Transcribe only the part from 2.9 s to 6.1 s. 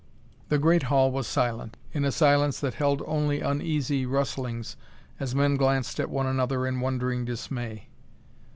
only uneasy rustlings as men glanced